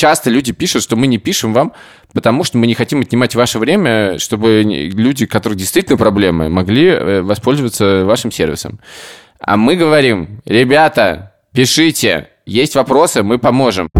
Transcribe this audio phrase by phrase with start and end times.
[0.00, 1.74] часто люди пишут, что мы не пишем вам,
[2.14, 6.86] потому что мы не хотим отнимать ваше время, чтобы люди, у которых действительно проблемы, могли
[6.86, 8.80] э, воспользоваться вашим сервисом.
[9.38, 13.90] А мы говорим, ребята, пишите, есть вопросы, мы поможем.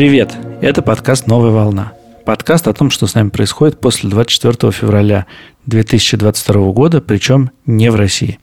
[0.00, 0.34] Привет!
[0.62, 1.92] Это подкаст «Новая волна».
[2.24, 5.26] Подкаст о том, что с нами происходит после 24 февраля
[5.66, 8.38] 2022 года, причем не в России.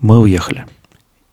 [0.00, 0.64] Мы уехали.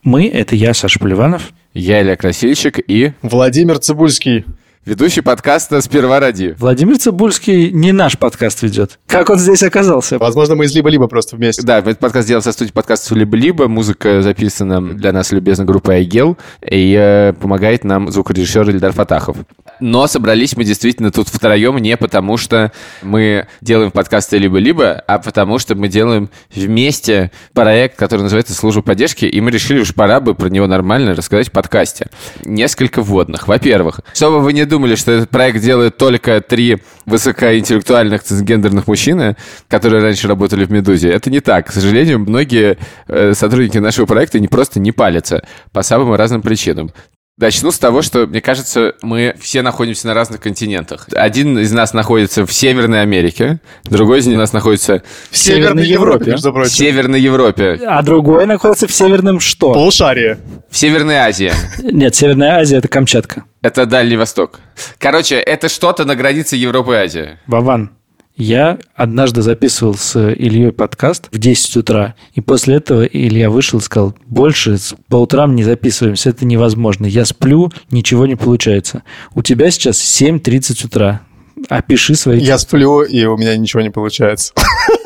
[0.03, 1.53] Мы– это я, Саша Поливанов.
[1.73, 3.13] Я Илья Красильщик и...
[3.21, 4.43] Владимир Цибульский.
[4.85, 6.55] Ведущий подкаста «Сперва ради».
[6.59, 8.99] Владимир Цибульский не наш подкаст ведет.
[9.07, 10.19] Как он здесь оказался?
[10.19, 11.63] Возможно, мы из «Либо-либо» просто вместе.
[11.63, 13.67] Да, этот подкаст делался в студии подкаста «Либо-либо».
[13.67, 16.37] Музыка записана для нас любезно группой «Айгел».
[16.61, 19.37] И э, помогает нам звукорежиссер Ильдар Фатахов.
[19.79, 22.71] Но собрались мы действительно тут втроем не потому, что
[23.01, 29.25] мы делаем подкасты «Либо-либо», а потому что мы делаем вместе проект, который называется «Служба поддержки»,
[29.25, 32.11] и мы решили, уж пора бы про него нормально рассказать в подкасте.
[32.43, 33.47] Несколько вводных.
[33.47, 39.35] Во-первых, чтобы вы не думали, что этот проект делает только три высокоинтеллектуальных цисгендерных мужчины,
[39.67, 41.09] которые раньше работали в «Медузе».
[41.09, 41.67] Это не так.
[41.67, 46.91] К сожалению, многие э, сотрудники нашего проекта не просто не палятся по самым разным причинам.
[47.37, 51.09] Начну с того, что, мне кажется, мы все находимся на разных континентах.
[51.11, 56.53] Один из нас находится в Северной Америке, другой из нас находится в Северной Европе, между
[56.53, 57.77] в Северной Европе.
[57.85, 59.73] А другой находится в Северном что?
[59.73, 60.37] Полушарии.
[60.69, 61.51] В Северной Азии.
[61.83, 63.43] Нет, Северная Азия– это Камчатка.
[63.61, 64.61] Это Дальний Восток.
[64.97, 67.37] Короче, это что-то на границе Европы и Азии.
[67.47, 67.91] Вован,
[68.37, 73.81] я однажды записывал с Ильей подкаст в 10 утра, и после этого Илья вышел и
[73.81, 77.05] сказал, больше по утрам не записываемся, это невозможно.
[77.05, 79.03] Я сплю, ничего не получается.
[79.33, 81.21] У тебя сейчас 7.30 утра.
[81.69, 82.39] Опиши свои...
[82.39, 84.53] Я сплю, и у меня ничего не получается.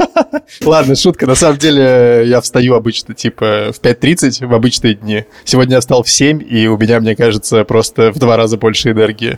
[0.66, 1.28] Ладно, шутка.
[1.28, 5.26] На самом деле я встаю обычно типа в 5.30 в обычные дни.
[5.46, 8.92] Сегодня я встал в 7, и у меня, мне кажется, просто в два раза больше
[8.92, 9.38] энергии.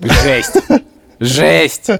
[0.00, 0.56] Жесть.
[1.20, 1.90] Жесть.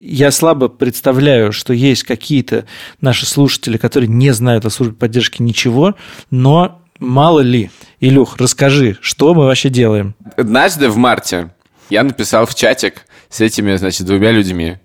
[0.00, 2.66] Я слабо представляю, что есть какие-то
[3.00, 5.94] наши слушатели, которые не знают о службе поддержки ничего,
[6.30, 7.70] но мало ли.
[7.98, 10.14] Илюх, расскажи, что мы вообще делаем?
[10.36, 11.50] Однажды в марте
[11.88, 14.76] я написал в чатик с этими, значит, двумя людьми.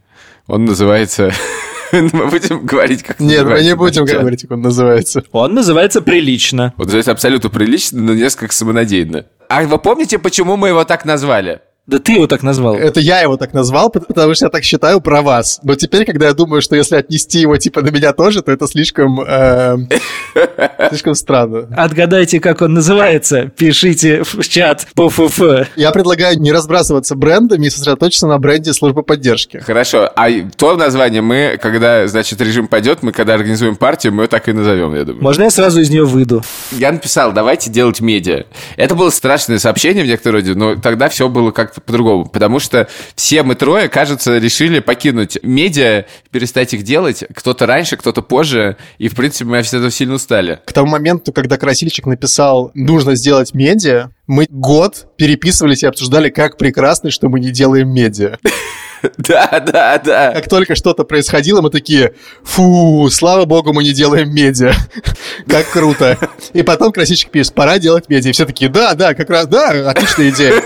[0.47, 1.33] Он называется...
[1.91, 5.25] Мы будем говорить, как Нет, мы не будем говорить, как он называется.
[5.33, 6.73] Он называется прилично.
[6.77, 9.25] Он называется абсолютно прилично, но несколько самонадеянно.
[9.49, 11.59] А вы помните, почему мы его так назвали?
[11.91, 12.75] Да ты его так назвал.
[12.75, 15.59] Это я его так назвал, потому что я так считаю про вас.
[15.61, 18.65] Но теперь, когда я думаю, что если отнести его типа на меня тоже, то это
[18.65, 19.19] слишком...
[19.19, 19.75] Э,
[20.89, 21.67] слишком странно.
[21.75, 23.51] Отгадайте, как он называется.
[23.57, 25.67] Пишите в чат по ФФ.
[25.75, 29.57] Я предлагаю не разбрасываться брендами и сосредоточиться на бренде службы поддержки.
[29.57, 30.09] Хорошо.
[30.15, 34.47] А то название мы, когда, значит, режим пойдет, мы когда организуем партию, мы его так
[34.47, 35.21] и назовем, я думаю.
[35.21, 36.41] Можно я сразу из нее выйду?
[36.71, 38.45] Я написал, давайте делать медиа.
[38.77, 42.25] Это было страшное сообщение в некотором роде, но тогда все было как по-другому.
[42.25, 47.23] Потому что все мы трое, кажется, решили покинуть медиа, перестать их делать.
[47.33, 48.77] Кто-то раньше, кто-то позже.
[48.97, 50.59] И, в принципе, мы все этого сильно устали.
[50.65, 56.57] К тому моменту, когда Красильщик написал «нужно сделать медиа», мы год переписывались и обсуждали, как
[56.57, 58.37] прекрасно, что мы не делаем медиа.
[59.17, 60.31] Да, да, да.
[60.33, 62.13] Как только что-то происходило, мы такие,
[62.43, 64.73] фу, слава богу, мы не делаем медиа.
[65.47, 66.17] Как круто.
[66.53, 68.29] И потом красильщик пишет, пора делать медиа.
[68.29, 70.61] И все такие, да, да, как раз, да, отличная идея.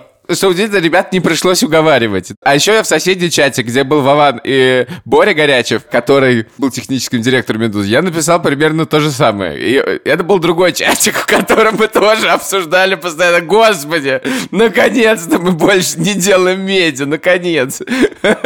[0.30, 2.32] Что удивительно, ребят не пришлось уговаривать.
[2.42, 7.20] А еще я в соседнем чате, где был Вован и Боря Горячев, который был техническим
[7.20, 9.58] директором «Медузы», я написал примерно то же самое.
[9.60, 9.74] И
[10.08, 13.42] это был другой чатик, в котором мы тоже обсуждали постоянно.
[13.42, 17.82] Господи, наконец-то мы больше не делаем медиа, наконец.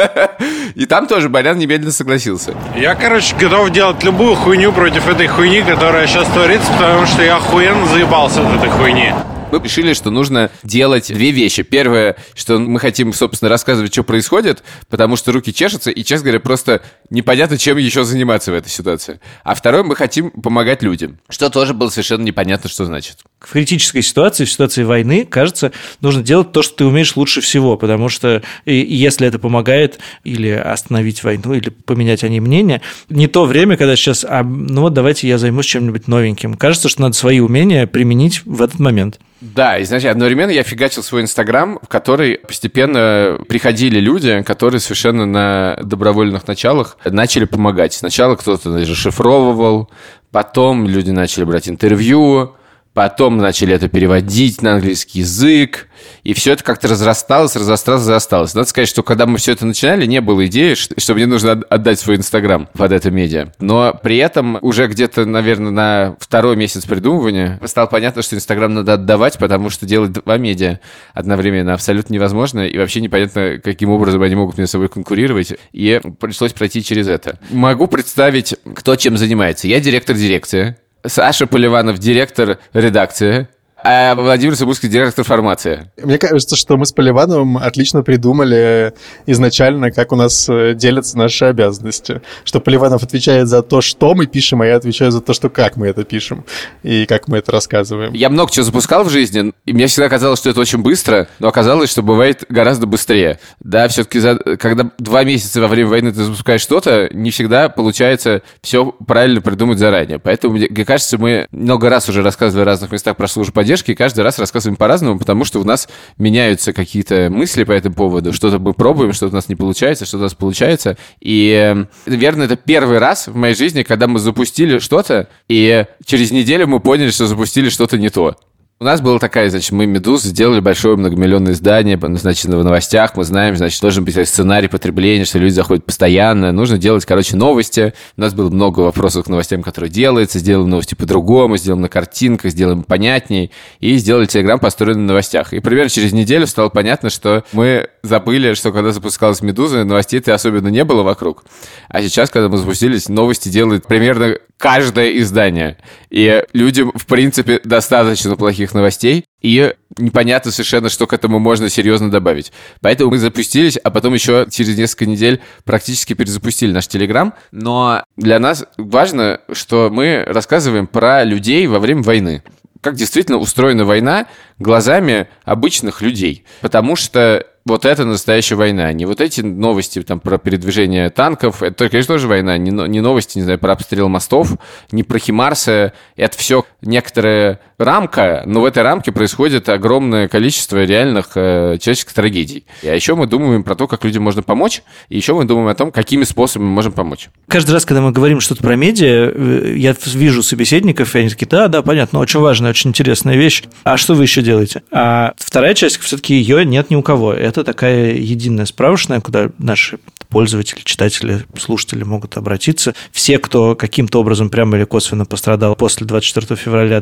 [0.74, 2.54] И там тоже Борян немедленно согласился.
[2.76, 7.36] Я, короче, готов делать любую хуйню против этой хуйни, которая сейчас творится, потому что я
[7.36, 9.12] охуенно заебался от этой хуйни
[9.50, 11.62] мы решили, что нужно делать две вещи.
[11.62, 16.40] Первое, что мы хотим, собственно, рассказывать, что происходит, потому что руки чешутся, и, честно говоря,
[16.40, 19.20] просто непонятно, чем еще заниматься в этой ситуации.
[19.44, 23.18] А второе, мы хотим помогать людям, что тоже было совершенно непонятно, что значит.
[23.40, 27.76] В критической ситуации, в ситуации войны, кажется, нужно делать то, что ты умеешь лучше всего,
[27.76, 33.44] потому что если это помогает или остановить войну, или поменять о ней мнение, не то
[33.44, 36.54] время, когда сейчас, а, ну вот давайте я займусь чем-нибудь новеньким.
[36.54, 39.18] Кажется, что надо свои умения применить в этот момент.
[39.40, 45.26] Да, и значит, одновременно я фигачил свой Инстаграм, в который постепенно приходили люди, которые совершенно
[45.26, 47.92] на добровольных началах начали помогать.
[47.92, 49.90] Сначала кто-то расшифровывал,
[50.32, 52.56] потом люди начали брать интервью,
[52.98, 55.86] Потом начали это переводить на английский язык.
[56.24, 58.54] И все это как-то разрасталось, разрасталось, разрасталось.
[58.54, 62.00] Надо сказать, что когда мы все это начинали, не было идеи, что мне нужно отдать
[62.00, 63.52] свой Инстаграм под это медиа.
[63.60, 68.94] Но при этом уже где-то, наверное, на второй месяц придумывания стало понятно, что Инстаграм надо
[68.94, 70.80] отдавать, потому что делать два медиа
[71.14, 72.66] одновременно абсолютно невозможно.
[72.66, 75.54] И вообще непонятно, каким образом они могут между собой конкурировать.
[75.70, 77.38] И пришлось пройти через это.
[77.50, 79.68] Могу представить, кто чем занимается.
[79.68, 80.76] Я директор дирекции.
[81.08, 83.48] Саша Поливанов, директор редакции.
[83.84, 85.88] А Владимир Сабурский, директор формации.
[86.02, 88.92] Мне кажется, что мы с Поливановым отлично придумали
[89.26, 92.20] изначально, как у нас э, делятся наши обязанности.
[92.42, 95.76] Что Поливанов отвечает за то, что мы пишем, а я отвечаю за то, что как
[95.76, 96.44] мы это пишем
[96.82, 98.14] и как мы это рассказываем.
[98.14, 101.46] Я много чего запускал в жизни, и мне всегда казалось, что это очень быстро, но
[101.46, 103.38] оказалось, что бывает гораздо быстрее.
[103.60, 104.20] Да, все-таки,
[104.56, 109.78] когда два месяца во время войны ты запускаешь что-то, не всегда получается все правильно придумать
[109.78, 110.18] заранее.
[110.18, 114.20] Поэтому, мне кажется, мы много раз уже рассказывали в разных местах про службу поддержки, каждый
[114.20, 118.32] раз рассказываем по-разному, потому что у нас меняются какие-то мысли по этому поводу.
[118.32, 120.96] Что-то мы пробуем, что-то у нас не получается, что-то у нас получается.
[121.20, 126.66] И, наверное, это первый раз в моей жизни, когда мы запустили что-то, и через неделю
[126.66, 128.36] мы поняли, что запустили что-то не то.
[128.80, 133.24] У нас была такая, значит, мы «Медуз» сделали большое многомиллионное издание, значит, в новостях мы
[133.24, 137.92] знаем, значит, должен быть сценарий потребления, что люди заходят постоянно, нужно делать, короче, новости.
[138.16, 142.52] У нас было много вопросов к новостям, которые делаются, сделаем новости по-другому, сделаем на картинках,
[142.52, 145.52] сделаем понятней, и сделали Телеграм, построенный на новостях.
[145.52, 150.68] И примерно через неделю стало понятно, что мы забыли, что когда запускалась «Медуза», новостей-то особенно
[150.68, 151.42] не было вокруг.
[151.88, 155.78] А сейчас, когда мы запустились, новости делают примерно каждое издание.
[156.10, 162.10] И людям, в принципе, достаточно плохих новостей, и непонятно совершенно, что к этому можно серьезно
[162.10, 162.52] добавить.
[162.80, 167.34] Поэтому мы запустились, а потом еще через несколько недель практически перезапустили наш Телеграм.
[167.52, 172.42] Но для нас важно, что мы рассказываем про людей во время войны
[172.80, 174.26] как действительно устроена война
[174.58, 176.44] глазами обычных людей.
[176.60, 178.92] Потому что вот это настоящая война.
[178.92, 181.62] Не вот эти новости там, про передвижение танков.
[181.62, 182.58] Это, конечно, тоже война.
[182.58, 184.52] Не, не новости, не знаю, про обстрел мостов,
[184.90, 185.92] не про Химарса.
[186.16, 192.64] Это все некоторая рамка, но в этой рамке происходит огромное количество реальных э, человеческих трагедий.
[192.82, 195.74] А еще мы думаем про то, как людям можно помочь, и еще мы думаем о
[195.74, 197.28] том, какими способами мы можем помочь.
[197.46, 201.46] Каждый раз, когда мы говорим что-то про медиа, э, я вижу собеседников, и они такие,
[201.46, 203.62] да, да, понятно, очень важная, очень интересная вещь.
[203.84, 204.82] А что вы еще делаете?
[204.90, 207.32] А вторая часть, все-таки ее нет ни у кого.
[207.32, 209.98] Это такая единая справочная, куда наши
[210.28, 212.94] пользователи, читатели, слушатели могут обратиться.
[213.12, 217.00] Все, кто каким-то образом прямо или косвенно пострадал после 24 февраля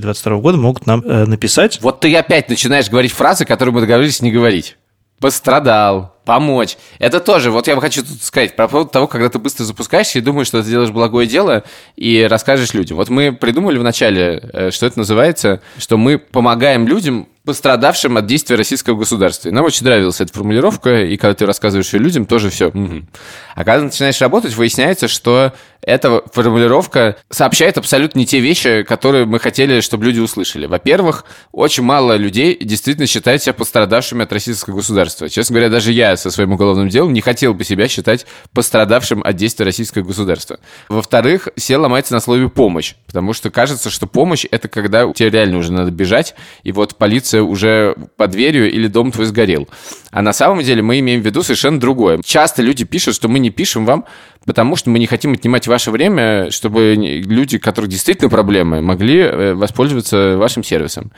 [0.00, 1.80] 2022 года, могут нам э, написать.
[1.80, 4.76] Вот ты опять начинаешь говорить фразы, которые мы договорились не говорить.
[5.18, 6.76] Пострадал, помочь.
[7.00, 10.20] Это тоже, вот я бы хочу тут сказать, про поводу того, когда ты быстро запускаешься
[10.20, 11.64] и думаешь, что ты делаешь благое дело
[11.96, 12.98] и расскажешь людям.
[12.98, 18.56] Вот мы придумали вначале, э, что это называется, что мы помогаем людям пострадавшим от действия
[18.56, 19.48] российского государства.
[19.48, 22.68] И нам очень нравилась эта формулировка, и когда ты рассказываешь ее людям, тоже все.
[22.68, 23.06] Угу.
[23.54, 29.38] А когда начинаешь работать, выясняется, что эта формулировка сообщает абсолютно не те вещи, которые мы
[29.38, 30.66] хотели, чтобы люди услышали.
[30.66, 35.28] Во-первых, очень мало людей действительно считают себя пострадавшими от российского государства.
[35.28, 39.36] Честно говоря, даже я со своим уголовным делом не хотел бы себя считать пострадавшим от
[39.36, 40.60] действия российского государства.
[40.88, 45.58] Во-вторых, все ломается на слове «помощь», потому что кажется, что помощь— это когда тебе реально
[45.58, 49.68] уже надо бежать, и вот полиция уже под дверью или дом твой сгорел.
[50.10, 52.20] А на самом деле мы имеем в виду совершенно другое.
[52.24, 54.04] Часто люди пишут, что мы не пишем вам,
[54.44, 59.18] потому что мы не хотим отнимать ваше время, чтобы люди, у которых действительно проблемы, могли
[59.20, 61.12] э, воспользоваться вашим сервисом.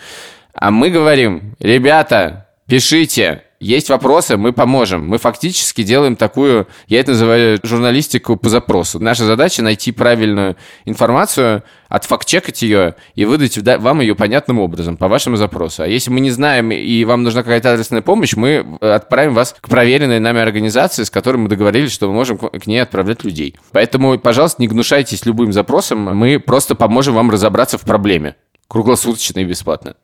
[0.55, 5.07] А мы говорим, ребята, пишите, есть вопросы, мы поможем.
[5.07, 8.99] Мы фактически делаем такую, я это называю журналистику по запросу.
[8.99, 15.37] Наша задача найти правильную информацию, отфакт-чекать ее и выдать вам ее понятным образом, по вашему
[15.37, 15.85] запросу.
[15.85, 19.69] А если мы не знаем и вам нужна какая-то адресная помощь, мы отправим вас к
[19.69, 23.57] проверенной нами организации, с которой мы договорились, что мы можем к ней отправлять людей.
[23.71, 28.35] Поэтому, пожалуйста, не гнушайтесь любым запросом, мы просто поможем вам разобраться в проблеме.
[28.67, 29.95] Круглосуточно и бесплатно.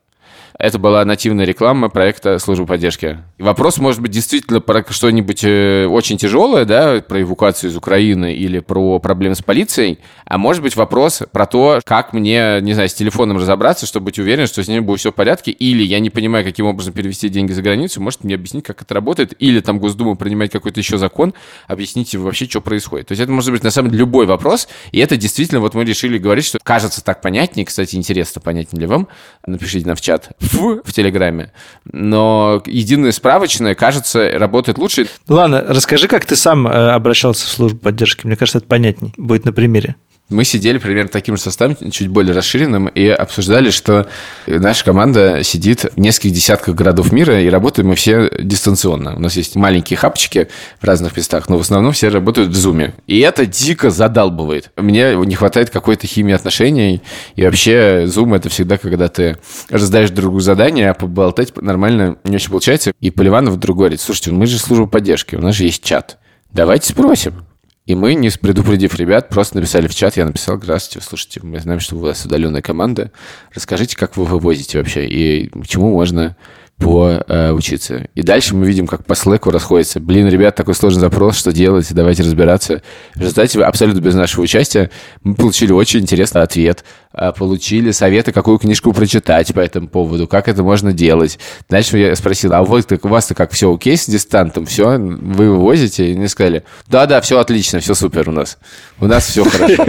[0.59, 3.19] Это была нативная реклама проекта службы поддержки.
[3.39, 8.35] И вопрос может быть действительно про что-нибудь э, очень тяжелое, да, про эвакуацию из Украины
[8.35, 12.89] или про проблемы с полицией, а может быть вопрос про то, как мне, не знаю,
[12.89, 16.01] с телефоном разобраться, чтобы быть уверен, что с ним будет все в порядке, или я
[16.01, 19.61] не понимаю, каким образом перевести деньги за границу, может мне объяснить, как это работает, или
[19.61, 21.35] там Госдума принимает какой-то еще закон,
[21.69, 23.07] объясните вообще, что происходит.
[23.07, 25.85] То есть это может быть на самом деле любой вопрос, и это действительно вот мы
[25.85, 29.07] решили говорить, что кажется так понятнее, кстати, интересно, понятнее ли вам,
[29.47, 31.53] напишите нам в чат, в, в Телеграме,
[31.85, 35.07] но единая справочная, кажется, работает лучше.
[35.29, 38.27] Ладно, расскажи, как ты сам э, обращался в службу поддержки.
[38.27, 39.97] Мне кажется, это понятней будет на примере.
[40.31, 44.07] Мы сидели примерно таким же составом, чуть более расширенным, и обсуждали, что
[44.47, 49.17] наша команда сидит в нескольких десятках городов мира, и работаем мы все дистанционно.
[49.17, 50.49] У нас есть маленькие хапчики
[50.81, 52.93] в разных местах, но в основном все работают в Zoom.
[53.07, 54.71] И это дико задалбывает.
[54.77, 57.01] Мне не хватает какой-то химии отношений,
[57.35, 59.39] и вообще Zoom— это всегда, когда ты
[59.71, 62.93] раздаешь другу задание, а поболтать нормально не очень получается.
[63.01, 66.19] И Поливанов вдруг говорит, слушайте, мы же служба поддержки, у нас же есть чат.
[66.53, 67.48] Давайте спросим.
[67.89, 71.81] И мы, не предупредив ребят, просто написали в чат, я написал, здравствуйте, слушайте, мы знаем,
[71.81, 73.11] что у вас удаленная команда,
[73.55, 76.37] расскажите, как вы вывозите вообще и чему можно
[76.79, 77.95] поучиться.
[77.95, 80.01] Э, и дальше мы видим, как по слэку расходится.
[80.01, 82.83] Блин, ребят, такой сложный запрос, что делать, давайте разбираться.
[83.15, 84.91] В результате, абсолютно без нашего участия,
[85.23, 86.85] мы получили очень интересный ответ.
[87.13, 91.39] А, получили советы, какую книжку прочитать по этому поводу, как это можно делать.
[91.69, 96.13] Дальше я спросил, а вот у вас-то как все окей с дистантом, все, вы вывозите?
[96.13, 98.59] И мне сказали, да-да, все отлично, все супер у нас.
[99.01, 99.85] У нас все хорошо.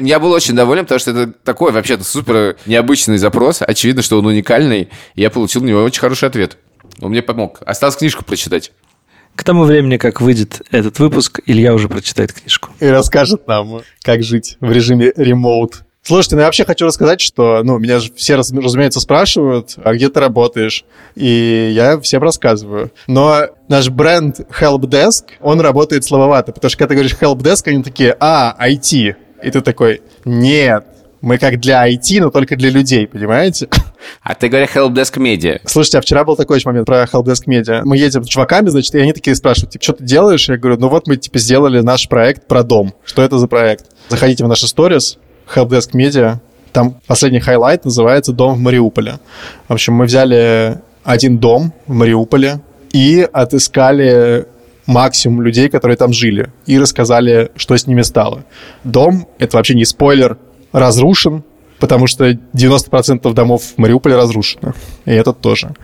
[0.00, 3.60] Я был очень доволен, потому что это такой вообще-то супер необычный запрос.
[3.60, 4.88] Очевидно, что он уникальный.
[5.14, 6.58] Я получил на него очень хороший ответ.
[7.00, 7.60] Он мне помог.
[7.66, 8.72] Осталось книжку прочитать.
[9.34, 12.70] К тому времени, как выйдет этот выпуск, Илья уже прочитает книжку.
[12.80, 15.84] И расскажет нам, как жить в режиме ремоут.
[16.02, 20.08] Слушайте, ну я вообще хочу рассказать, что, ну, меня же все, разумеется, спрашивают, а где
[20.08, 20.84] ты работаешь?
[21.14, 22.90] И я всем рассказываю.
[23.06, 28.16] Но наш бренд Helpdesk, он работает слабовато, потому что когда ты говоришь Helpdesk, они такие,
[28.18, 29.16] а, IT.
[29.42, 30.84] И ты такой, нет,
[31.20, 33.68] мы как для IT, но только для людей, понимаете?
[34.22, 35.60] А ты говоришь Helpdesk Media.
[35.64, 37.80] Слушайте, а вчера был такой момент про Helpdesk Media.
[37.84, 40.48] Мы едем с чуваками, значит, и они такие спрашивают, типа, что ты делаешь?
[40.48, 42.92] Я говорю, ну вот мы, типа, сделали наш проект про дом.
[43.04, 43.86] Что это за проект?
[44.08, 45.18] Заходите в наши сторис,
[45.54, 46.38] Helpdesk Media,
[46.72, 49.18] там последний highlight называется «Дом в Мариуполе».
[49.68, 52.60] В общем, мы взяли один дом в Мариуполе
[52.92, 54.46] и отыскали
[54.86, 58.44] максимум людей, которые там жили, и рассказали, что с ними стало.
[58.84, 60.38] Дом— это вообще не спойлер,
[60.72, 61.44] разрушен,
[61.78, 65.74] потому что 90% домов в Мариуполе разрушены, и этот тоже.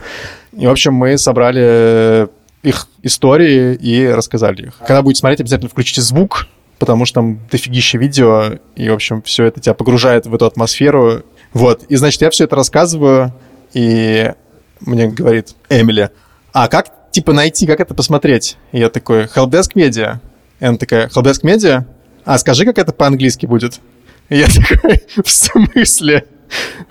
[0.53, 2.29] И, в общем, мы собрали
[2.62, 4.79] их истории и рассказали их.
[4.79, 6.47] Когда будете смотреть, обязательно включите звук,
[6.79, 11.23] потому что там дофигища видео, и, в общем, все это тебя погружает в эту атмосферу.
[11.53, 13.33] Вот, и, значит, я все это рассказываю,
[13.75, 14.33] и
[14.81, 16.11] мне говорит Эмили,
[16.53, 18.57] а как, типа, найти, как это посмотреть?
[18.73, 20.19] И я такой, Helpdesk Media.
[20.61, 21.85] И она такая, Helpdesk Media?
[22.25, 23.81] А скажи, как это по-английски будет?
[24.28, 26.25] Я такой, в смысле?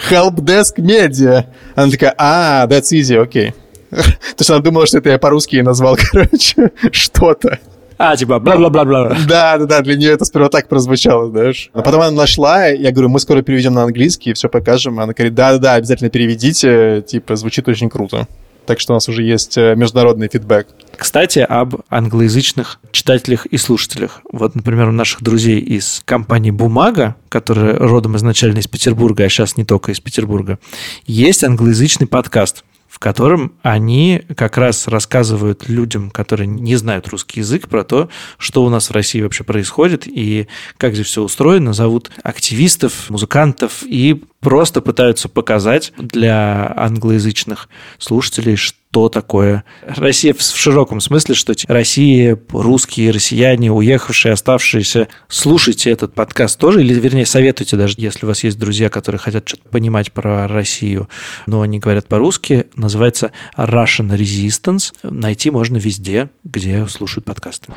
[0.09, 1.45] Helpdesk Media.
[1.75, 3.49] Она такая, а, that's easy, окей.
[3.49, 3.53] Okay.
[3.91, 7.59] То есть она думала, что это я по-русски назвал, короче, что-то.
[7.97, 9.15] А, типа, бла-бла-бла-бла.
[9.27, 11.69] Да, да, да, для нее это сперва так прозвучало, знаешь.
[11.73, 14.99] Но потом она нашла, я говорю, мы скоро переведем на английский, и все покажем.
[14.99, 18.27] Она говорит, да-да-да, обязательно переведите, типа, звучит очень круто.
[18.65, 20.67] Так что у нас уже есть э, международный фидбэк.
[20.96, 24.22] Кстати, об англоязычных читателях и слушателях.
[24.32, 29.58] Вот, например, у наших друзей из компании «Бумага», которая родом изначально из Петербурга, а сейчас
[29.58, 30.60] не только из Петербурга,
[31.05, 32.63] есть англоязычный подкаст–
[33.03, 38.07] котором они как раз рассказывают людям, которые не знают русский язык, про то,
[38.38, 43.83] что у нас в России вообще происходит и как здесь все устроено, зовут активистов, музыкантов
[43.83, 47.67] и просто пытаются показать для англоязычных
[47.98, 48.77] слушателей, что
[49.09, 55.07] такое Россия в широком смысле, что Россия, русские, россияне, уехавшие, оставшиеся.
[55.27, 59.47] Слушайте этот подкаст тоже, или, вернее, советуйте даже, если у вас есть друзья, которые хотят
[59.47, 61.09] что-то понимать про Россию,
[61.47, 64.93] но они говорят по-русски, называется Russian Resistance.
[65.03, 67.73] Найти можно везде, где слушают подкасты.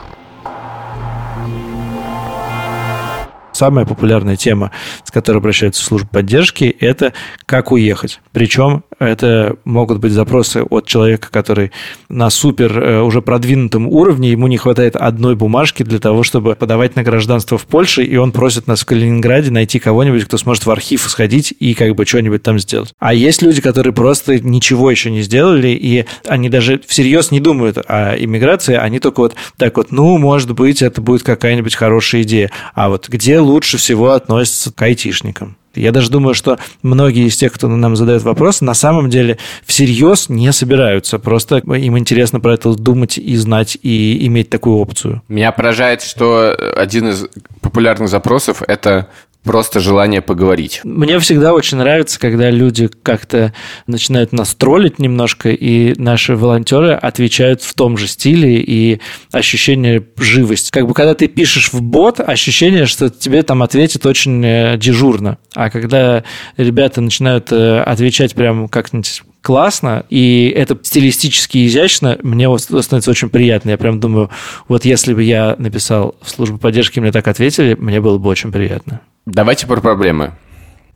[3.57, 4.71] Самая популярная тема,
[5.03, 7.15] с которой обращаются в поддержки, это
[7.47, 8.21] как уехать.
[8.33, 11.73] Причем это могут быть запросы от человека, который
[12.11, 16.97] на супер э, уже продвинутом уровне, ему не хватает одной бумажки для того, чтобы подавать
[16.97, 20.71] на гражданство в Польше, и он просит нас в Калининграде найти кого-нибудь, кто сможет в
[20.71, 22.93] архив сходить и как бы что-нибудь там сделать.
[22.99, 27.79] А есть люди, которые просто ничего еще не сделали, и они даже всерьез не думают
[27.89, 32.51] о иммиграции, они только вот так вот, ну, может быть, это будет какая-нибудь хорошая идея.
[32.75, 35.57] А вот где лучше всего относятся к айтишникам?
[35.75, 40.29] Я даже думаю, что многие из тех, кто нам задает вопросы, на самом деле всерьез
[40.29, 41.19] не собираются.
[41.19, 45.23] Просто им интересно про это думать и знать, и иметь такую опцию.
[45.29, 47.27] Меня поражает, что один из
[47.61, 49.09] популярных запросов– это
[49.47, 50.81] просто желание поговорить.
[50.83, 53.55] Мне всегда очень нравится, когда люди как-то
[53.87, 59.01] начинают нас троллить немножко, и наши волонтеры отвечают в том же стиле, и
[59.31, 60.71] ощущение живости.
[60.73, 65.39] Как бы когда ты пишешь в бот, ощущение, что тебе там ответит очень э, дежурно.
[65.55, 66.25] А когда
[66.57, 73.71] ребята начинают э, отвечать прям как-нибудь классно, и это стилистически изящно, мне становится очень приятно.
[73.71, 74.29] Я прям думаю,
[74.67, 78.51] вот если бы я написал в службу поддержки, мне так ответили, мне было бы очень
[78.51, 79.03] приятно.
[79.25, 80.33] Давайте про проблемы.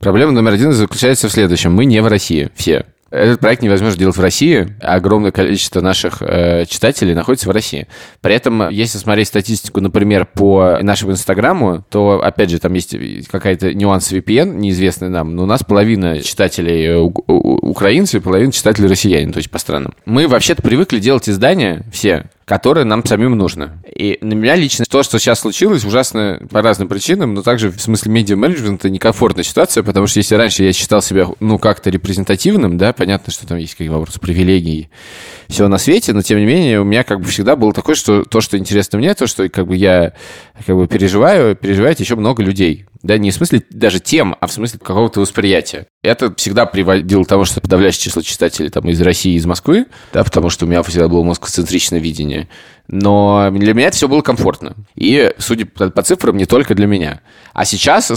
[0.01, 1.73] Проблема номер один заключается в следующем.
[1.73, 2.87] Мы не в России все.
[3.11, 4.69] Этот проект невозможно делать в России.
[4.81, 7.89] Огромное количество наших э, читателей находится в России.
[8.21, 12.95] При этом, если смотреть статистику, например, по нашему Инстаграму, то, опять же, там есть
[13.29, 19.33] какая-то нюанс VPN, неизвестный нам, но у нас половина читателей э, украинцы, половина читателей россияне,
[19.33, 19.93] то есть по странам.
[20.05, 23.81] Мы вообще-то привыкли делать издания все которое нам самим нужно.
[23.87, 27.81] И на меня лично то, что сейчас случилось, ужасно по разным причинам, но также в
[27.81, 32.93] смысле медиа-менеджмента некомфортная ситуация, потому что если раньше я считал себя, ну, как-то репрезентативным, да,
[32.93, 34.89] понятно, что там есть какие вопросы привилегий,
[35.47, 38.25] все на свете, но тем не менее у меня как бы всегда было такое, что
[38.25, 40.15] то, что интересно мне, то, что как бы я
[40.67, 42.85] как бы переживаю, переживает еще много людей.
[43.03, 45.87] Да, не в смысле даже тем, а в смысле какого-то восприятия.
[46.03, 50.23] Это всегда приводило к тому, что подавляющее число читателей там из России, из Москвы, да,
[50.23, 52.49] потому что у меня всегда было москоцентричное видение.
[52.89, 54.75] Но для меня это все было комфортно.
[54.97, 57.21] И, судя по, цифрам, не только для меня.
[57.53, 58.11] А сейчас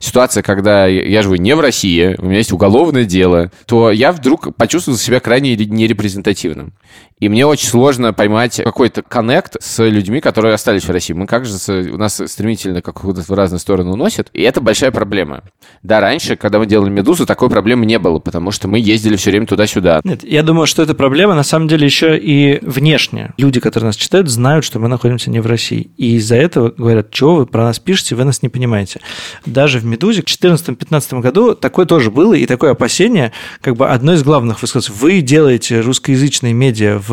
[0.00, 4.54] ситуация, когда я живу не в России, у меня есть уголовное дело, то я вдруг
[4.54, 6.74] почувствовал себя крайне нерепрезентативным.
[7.20, 11.12] И мне очень сложно поймать какой-то коннект с людьми, которые остались в России.
[11.12, 14.28] Мы, кажется, у нас стремительно как-то в разные стороны уносят.
[14.32, 15.42] И это большая проблема.
[15.82, 19.30] Да, раньше, когда мы делали «Медузу», такой проблемы не было, потому что мы ездили все
[19.30, 20.00] время туда-сюда.
[20.04, 23.34] Нет, я думаю, что эта проблема на самом деле еще и внешняя.
[23.36, 25.90] Люди, которые нас читают, знают, что мы находимся не в России.
[25.96, 29.00] И из-за этого говорят, что вы про нас пишете, вы нас не понимаете.
[29.46, 34.14] Даже в «Медузе» в 2014-2015 году такое тоже было, и такое опасение, как бы одно
[34.14, 34.96] из главных высказов.
[35.00, 37.07] Вы делаете русскоязычные медиа в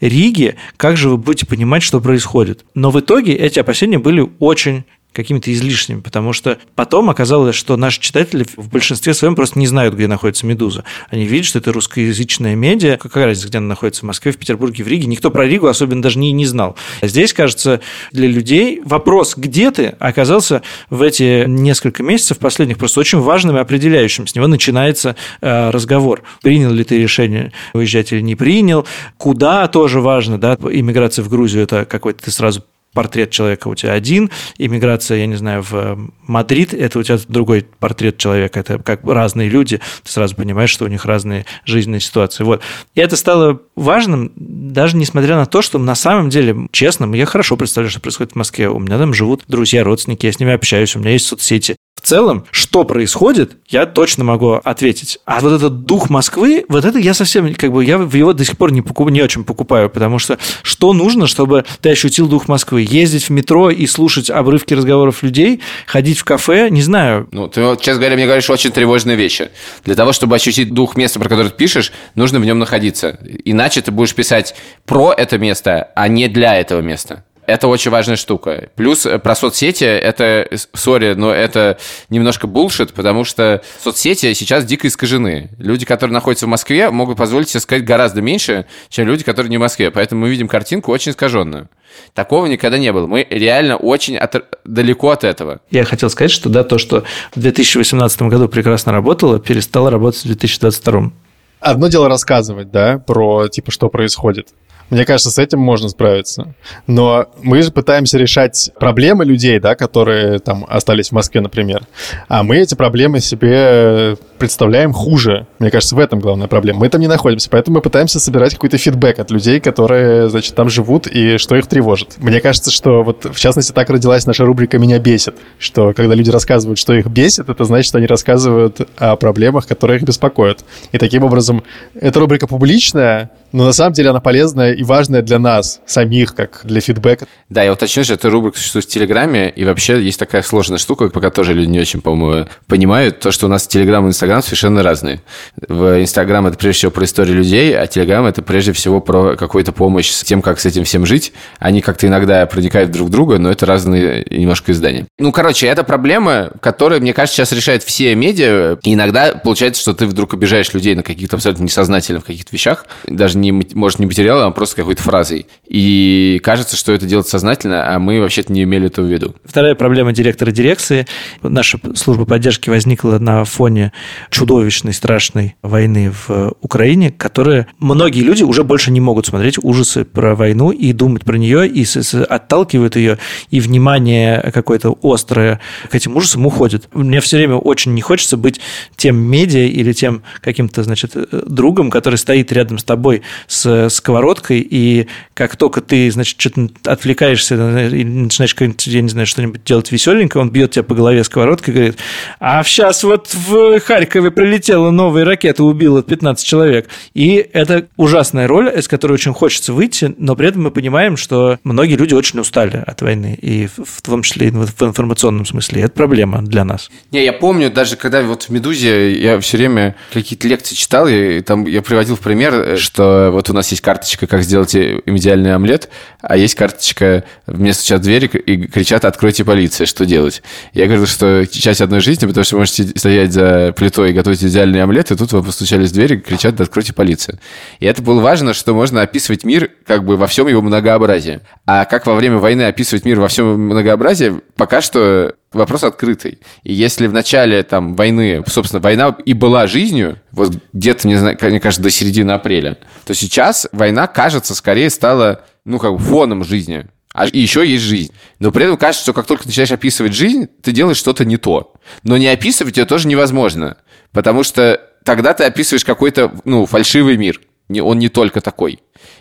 [0.00, 2.64] Риге, как же вы будете понимать, что происходит?
[2.74, 8.00] Но в итоге эти опасения были очень какими-то излишними, потому что потом оказалось, что наши
[8.00, 10.84] читатели в большинстве своем просто не знают, где находится «Медуза».
[11.08, 12.96] Они видят, что это русскоязычная медиа.
[12.96, 14.02] Какая разница, где она находится?
[14.02, 15.06] В Москве, в Петербурге, в Риге.
[15.06, 16.76] Никто про Ригу особенно даже не, не знал.
[17.00, 17.80] А здесь, кажется,
[18.12, 23.60] для людей вопрос «где ты?» оказался в эти несколько месяцев последних просто очень важным и
[23.60, 24.26] определяющим.
[24.26, 26.22] С него начинается э, разговор.
[26.42, 28.86] Принял ли ты решение уезжать или не принял?
[29.16, 30.54] Куда тоже важно, да?
[30.54, 35.36] Иммиграция в Грузию– это какой-то ты сразу портрет человека у тебя один, иммиграция, я не
[35.36, 40.36] знаю, в Мадрид, это у тебя другой портрет человека, это как разные люди, ты сразу
[40.36, 42.44] понимаешь, что у них разные жизненные ситуации.
[42.44, 42.62] Вот.
[42.94, 47.56] И это стало важным, даже несмотря на то, что на самом деле, честно, я хорошо
[47.56, 48.68] представляю, что происходит в Москве.
[48.68, 51.76] У меня там живут друзья, родственники, я с ними общаюсь, у меня есть соцсети.
[52.00, 55.18] В целом, что происходит, я точно могу ответить.
[55.26, 58.42] А вот этот дух Москвы, вот это я совсем, как бы, я в его до
[58.42, 62.48] сих пор не, покуп, не очень покупаю, потому что что нужно, чтобы ты ощутил дух
[62.48, 62.79] Москвы?
[62.82, 67.28] Ездить в метро и слушать обрывки разговоров людей, ходить в кафе, не знаю.
[67.32, 69.50] Ну, ты, вот, честно говоря, мне говоришь очень тревожные вещи.
[69.84, 73.18] Для того, чтобы ощутить дух места, про которое ты пишешь, нужно в нем находиться.
[73.44, 74.54] Иначе ты будешь писать
[74.86, 77.24] про это место, а не для этого места.
[77.50, 78.70] Это очень важная штука.
[78.76, 84.86] Плюс э, про соцсети, это, сори, но это немножко булшит, потому что соцсети сейчас дико
[84.86, 85.50] искажены.
[85.58, 89.56] Люди, которые находятся в Москве, могут позволить себе сказать гораздо меньше, чем люди, которые не
[89.56, 89.90] в Москве.
[89.90, 91.68] Поэтому мы видим картинку очень искаженную.
[92.14, 93.08] Такого никогда не было.
[93.08, 95.60] Мы реально очень от, далеко от этого.
[95.72, 97.02] Я хотел сказать, что да, то, что
[97.34, 101.10] в 2018 году прекрасно работало, перестало работать в 2022.
[101.58, 104.50] Одно дело рассказывать, да, про типа что происходит.
[104.90, 106.54] Мне кажется, с этим можно справиться.
[106.86, 111.84] Но мы же пытаемся решать проблемы людей, да, которые там остались в Москве, например.
[112.28, 115.46] А мы эти проблемы себе представляем хуже.
[115.58, 116.80] Мне кажется, в этом главная проблема.
[116.80, 120.68] Мы там не находимся, поэтому мы пытаемся собирать какой-то фидбэк от людей, которые, значит, там
[120.68, 122.16] живут и что их тревожит.
[122.18, 126.30] Мне кажется, что вот в частности так родилась наша рубрика «Меня бесит», что когда люди
[126.30, 130.64] рассказывают, что их бесит, это значит, что они рассказывают о проблемах, которые их беспокоят.
[130.92, 131.62] И таким образом,
[131.94, 136.62] эта рубрика публичная, но на самом деле она полезная и важная для нас, самих, как
[136.64, 137.26] для фидбэка.
[137.50, 141.10] Да, я уточню, что эта рубрика существует в Телеграме, и вообще есть такая сложная штука,
[141.10, 144.82] пока тоже люди не очень, по-моему, понимают, то, что у нас Телеграм и Инстаграм совершенно
[144.82, 145.20] разные.
[145.68, 149.72] В Инстаграм это прежде всего про историю людей, а Телеграм это прежде всего про какую-то
[149.72, 151.34] помощь с тем, как с этим всем жить.
[151.58, 155.06] Они как-то иногда проникают друг в друга, но это разные немножко издания.
[155.18, 159.92] Ну, короче, это проблема, которая, мне кажется, сейчас решает все медиа, и иногда получается, что
[159.92, 164.44] ты вдруг обижаешь людей на каких-то абсолютно несознательных каких-то вещах, даже не, может, не материалы,
[164.44, 165.46] а просто просто какой-то фразой.
[165.66, 169.34] И кажется, что это делать сознательно, а мы вообще-то не имели этого в виду.
[169.44, 171.06] Вторая проблема директора дирекции.
[171.42, 173.92] Наша служба поддержки возникла на фоне
[174.30, 180.34] чудовищной, страшной войны в Украине, которая многие люди уже больше не могут смотреть ужасы про
[180.34, 181.84] войну и думать про нее, и
[182.28, 183.18] отталкивают ее,
[183.50, 186.88] и внимание какое-то острое к этим ужасам уходит.
[186.92, 188.60] Мне все время очень не хочется быть
[188.96, 195.06] тем медиа или тем каким-то, значит, другом, который стоит рядом с тобой с сковородкой, и
[195.34, 198.54] как только ты, значит, что-то отвлекаешься и начинаешь,
[198.86, 201.98] я не знаю, что-нибудь делать веселенькое, он бьет тебя по голове сковородкой и говорит,
[202.38, 206.88] а сейчас вот в Харькове прилетела новая ракета, убила 15 человек.
[207.14, 211.58] И это ужасная роль, из которой очень хочется выйти, но при этом мы понимаем, что
[211.64, 215.82] многие люди очень устали от войны, и в том числе и в информационном смысле.
[215.82, 216.90] Это проблема для нас.
[217.12, 221.40] Не, я помню, даже когда вот в «Медузе» я все время какие-то лекции читал, и
[221.40, 225.88] там я приводил в пример, что вот у нас есть карточка, как сделать идеальный омлет,
[226.20, 230.42] а есть карточка, мне стучат в дверь и кричат «Откройте полиция, что делать?»
[230.74, 234.44] Я говорил, что часть одной жизни, потому что вы можете стоять за плитой и готовить
[234.44, 237.38] идеальный омлет, и тут вам постучались в дверь и кричат «Откройте полицию».
[237.78, 241.40] И это было важно, что можно описывать мир как бы во всем его многообразии.
[241.66, 246.38] А как во время войны описывать мир во всем многообразии, пока что вопрос открытый.
[246.62, 251.60] И если в начале там, войны, собственно, война и была жизнью, вот где-то, не мне
[251.60, 256.86] кажется, до середины апреля, то сейчас война, кажется, скорее стала, ну, как бы фоном жизни.
[257.12, 258.12] А еще есть жизнь.
[258.38, 261.74] Но при этом кажется, что как только начинаешь описывать жизнь, ты делаешь что-то не то.
[262.04, 263.76] Но не описывать ее тоже невозможно.
[264.12, 267.40] Потому что тогда ты описываешь какой-то, ну, фальшивый мир.
[267.68, 268.80] Он не только такой.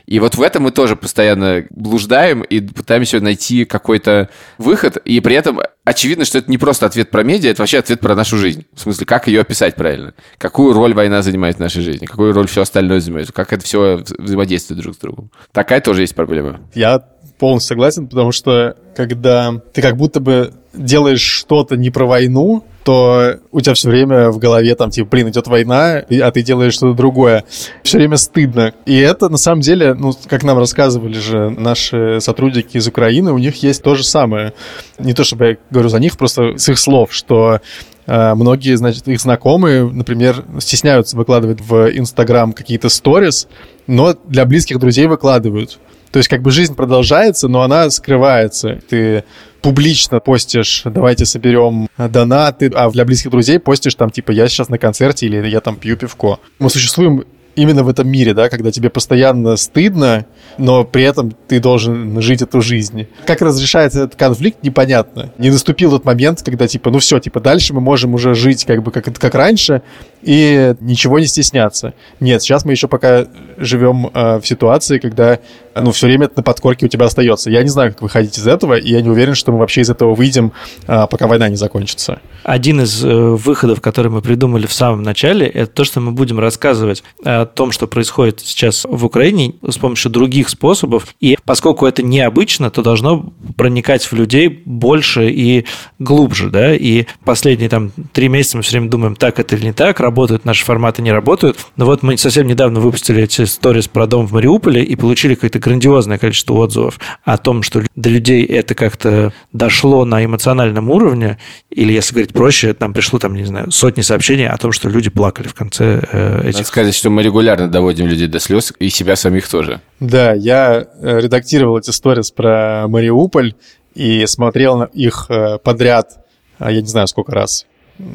[0.09, 4.97] И вот в этом мы тоже постоянно блуждаем и пытаемся найти какой-то выход.
[5.05, 8.15] И при этом очевидно, что это не просто ответ про медиа, это вообще ответ про
[8.15, 8.65] нашу жизнь.
[8.73, 10.15] В смысле, как ее описать правильно?
[10.39, 12.07] Какую роль война занимает в нашей жизни?
[12.07, 13.31] Какую роль все остальное занимает?
[13.31, 15.29] Как это все взаимодействует друг с другом?
[15.51, 16.59] Такая тоже есть проблема.
[16.73, 17.03] Я
[17.39, 23.35] полностью согласен, потому что когда ты как будто бы делаешь что-то не про войну, то
[23.51, 26.95] у тебя все время в голове там, типа, блин, идет война, а ты делаешь что-то
[26.95, 27.43] другое.
[27.83, 28.73] Все время стыдно.
[28.85, 33.37] И это, на самом деле, ну, как нам рассказывали же наши сотрудники из Украины, у
[33.37, 34.53] них есть то же самое.
[34.97, 37.59] Не то, чтобы я говорю за них, просто с их слов, что
[38.05, 43.47] э, многие, значит, их знакомые, например, стесняются выкладывать в Инстаграм какие-то сторис,
[43.87, 45.79] но для близких друзей выкладывают.
[46.11, 48.79] То есть как бы жизнь продолжается, но она скрывается.
[48.89, 49.23] Ты
[49.61, 54.77] публично постишь, давайте соберем донаты, а для близких друзей постишь там, типа, я сейчас на
[54.77, 56.39] концерте или я там пью пивко.
[56.59, 60.25] Мы существуем именно в этом мире, да, когда тебе постоянно стыдно,
[60.57, 63.07] но при этом ты должен жить эту жизнь.
[63.25, 65.33] Как разрешается этот конфликт, непонятно.
[65.37, 68.81] Не наступил тот момент, когда, типа, ну все, типа, дальше мы можем уже жить как
[68.81, 69.81] бы как, как раньше
[70.21, 71.93] и ничего не стесняться.
[72.21, 75.39] Нет, сейчас мы еще пока живем э, в ситуации, когда
[75.81, 77.49] ну, все время это на подкорке у тебя остается.
[77.49, 79.89] Я не знаю, как выходить из этого, и я не уверен, что мы вообще из
[79.89, 80.51] этого выйдем,
[80.87, 82.19] а, пока война не закончится.
[82.43, 86.39] Один из э, выходов, который мы придумали в самом начале, это то, что мы будем
[86.39, 91.07] рассказывать о том, что происходит сейчас в Украине с помощью других способов.
[91.19, 95.65] И поскольку это необычно, то должно проникать в людей больше и
[95.99, 96.49] глубже.
[96.49, 96.73] Да?
[96.73, 100.45] И последние там три месяца мы все время думаем, так это или не так, работают
[100.45, 101.57] наши форматы, не работают.
[101.75, 105.59] Но вот мы совсем недавно выпустили эти сторис про дом в Мариуполе и получили какое-то
[105.69, 111.37] грандиозное количество отзывов о том, что до людей это как-то дошло на эмоциональном уровне,
[111.69, 115.11] или, если говорить проще, там пришло, там, не знаю, сотни сообщений о том, что люди
[115.11, 116.53] плакали в конце э, этих...
[116.53, 119.79] Надо сказать, что мы регулярно доводим людей до слез, и себя самих тоже.
[119.99, 123.53] Да, я э, редактировал эти сторис про Мариуполь
[123.93, 126.25] и смотрел их э, подряд,
[126.59, 127.67] я не знаю сколько раз,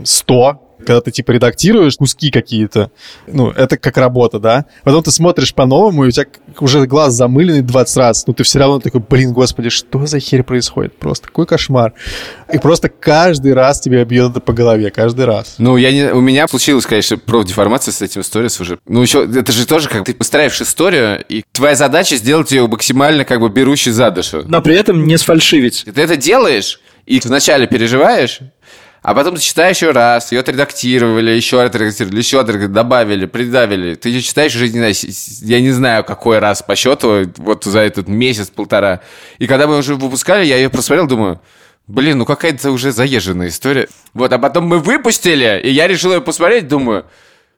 [0.02, 2.90] сто когда ты, типа, редактируешь куски какие-то,
[3.26, 4.66] ну, это как работа, да?
[4.82, 6.26] Потом ты смотришь по-новому, и у тебя
[6.60, 10.42] уже глаз замыленный 20 раз, но ты все равно такой, блин, господи, что за херь
[10.42, 10.96] происходит?
[10.96, 11.94] Просто какой кошмар.
[12.52, 15.56] И просто каждый раз тебе бьет это по голове, каждый раз.
[15.58, 18.78] Ну, я не, у меня случилось, конечно, профдеформация с этим сторис уже.
[18.86, 23.24] Ну, еще, это же тоже как ты постраиваешь историю, и твоя задача сделать ее максимально
[23.24, 24.42] как бы берущей за душу.
[24.46, 25.84] Но при этом не сфальшивить.
[25.94, 28.40] Ты это делаешь, и вначале переживаешь,
[29.04, 33.96] а потом ты читаешь еще раз, ее отредактировали, еще отредактировали, еще отредактировали, добавили, придавили.
[33.96, 34.94] Ты ее читаешь уже, не знаю,
[35.42, 39.02] я не знаю, какой раз по счету, вот за этот месяц-полтора.
[39.36, 41.42] И когда мы уже выпускали, я ее просмотрел, думаю,
[41.86, 43.88] блин, ну какая-то уже заезженная история.
[44.14, 47.04] Вот, а потом мы выпустили, и я решил ее посмотреть, думаю,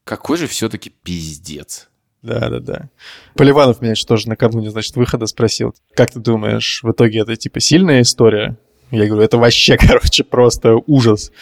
[0.03, 1.89] какой же все-таки пиздец.
[2.23, 2.91] Да, да, да.
[3.37, 5.77] Поливанов меня еще тоже накануне, значит, выхода спросил.
[5.95, 8.57] Как ты думаешь, в итоге это типа сильная история?
[8.90, 11.33] Я говорю, это вообще, короче, просто ужас.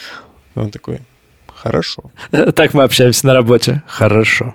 [0.55, 1.01] Он такой,
[1.47, 2.11] хорошо.
[2.55, 3.83] Так мы общаемся на работе.
[3.87, 4.55] Хорошо.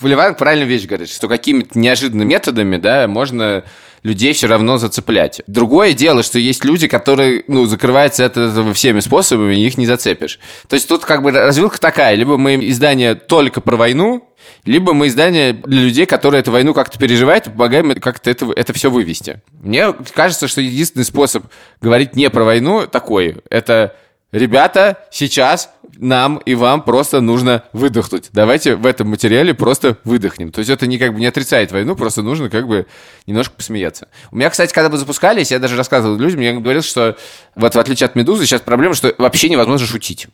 [0.00, 3.64] Поливан правильную вещь говорит, что какими-то неожиданными методами, да, можно
[4.06, 5.42] людей все равно зацеплять.
[5.48, 9.86] Другое дело, что есть люди, которые, ну, закрываются от этого всеми способами, и их не
[9.86, 10.38] зацепишь.
[10.68, 14.28] То есть тут как бы развилка такая, либо мы издание только про войну,
[14.64, 18.72] либо мы издание для людей, которые эту войну как-то переживают, и помогаем как-то это, это
[18.72, 19.42] все вывести.
[19.60, 21.44] Мне кажется, что единственный способ
[21.80, 23.96] говорить не про войну такой, это
[24.36, 28.28] Ребята, сейчас нам и вам просто нужно выдохнуть.
[28.34, 30.52] Давайте в этом материале просто выдохнем.
[30.52, 32.86] То есть это не как бы не отрицает войну, просто нужно как бы
[33.26, 34.08] немножко посмеяться.
[34.30, 37.16] У меня, кстати, когда мы запускались, я даже рассказывал людям, я говорил, что
[37.54, 40.26] вот в отличие от «Медузы» сейчас проблема, что вообще невозможно шутить.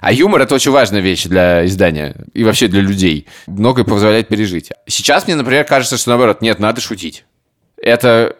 [0.00, 3.28] А юмор— это очень важная вещь для издания и вообще для людей.
[3.46, 4.70] Многое позволяет пережить.
[4.88, 7.24] Сейчас мне, например, кажется, что наоборот, нет, надо шутить.
[7.80, 8.34] Это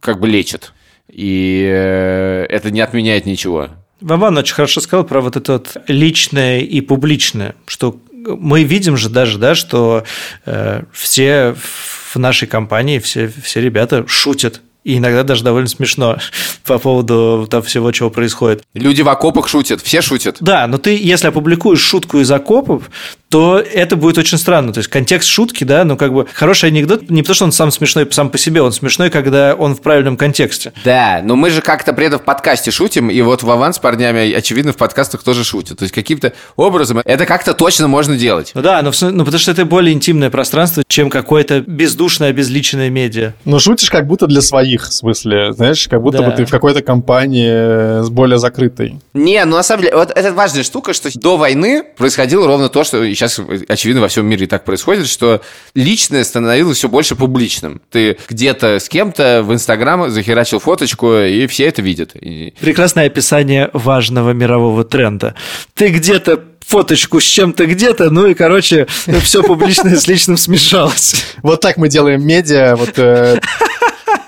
[0.00, 0.72] как бы лечит.
[1.08, 3.70] И э, это не отменяет ничего.
[4.00, 9.08] Вован очень хорошо сказал про вот это вот личное и публичное, что мы видим же
[9.08, 10.04] даже, да, что
[10.44, 16.18] э, все в нашей компании, все, все ребята шутят и иногда даже довольно смешно
[16.64, 18.62] по поводу там, всего, чего происходит.
[18.72, 20.36] Люди в окопах шутят, все шутят.
[20.40, 22.88] Да, но ты, если опубликуешь шутку из окопов,
[23.28, 24.72] то это будет очень странно.
[24.72, 27.70] То есть контекст шутки, да, ну как бы хороший анекдот, не потому что он сам
[27.70, 30.72] смешной сам по себе, он смешной, когда он в правильном контексте.
[30.84, 34.32] Да, но мы же как-то при этом в подкасте шутим, и вот Вован с парнями,
[34.32, 35.78] очевидно, в подкастах тоже шутят.
[35.78, 38.52] То есть каким-то образом это как-то точно можно делать.
[38.54, 43.32] Ну да, но, ну, потому что это более интимное пространство, чем какое-то бездушное, обезличенное медиа.
[43.44, 46.30] Ну шутишь как будто для своих, в смысле, знаешь, как будто да.
[46.30, 49.00] бы ты в какой-то компании с более закрытой.
[49.14, 52.84] Не, ну на самом деле, вот это важная штука, что до войны происходило ровно то,
[52.84, 55.40] что сейчас, очевидно, во всем мире и так происходит, что
[55.74, 57.80] личное становилось все больше публичным.
[57.90, 62.12] Ты где-то с кем-то в Инстаграм захерачил фоточку, и все это видят.
[62.60, 65.34] Прекрасное описание важного мирового тренда.
[65.74, 68.86] Ты где-то фоточку с чем-то где-то, ну и, короче,
[69.22, 71.24] все публичное с личным смешалось.
[71.42, 73.38] Вот так мы делаем медиа, вот э,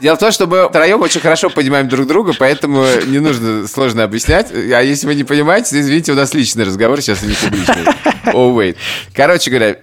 [0.01, 4.05] Дело в том, что мы втроем очень хорошо понимаем друг друга, поэтому не нужно сложно
[4.05, 4.53] объяснять.
[4.53, 7.85] А если вы не понимаете, извините, у нас личный разговор сейчас, а не публичный.
[8.27, 8.77] Oh, wait.
[9.15, 9.77] Короче говоря,